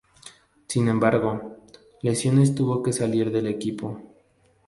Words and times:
Sin 0.65 0.87
embargo, 0.87 1.57
lesiones 2.01 2.55
tuvo 2.55 2.81
que 2.81 2.91
salir 2.91 3.31
del 3.31 3.45
equipo. 3.45 4.01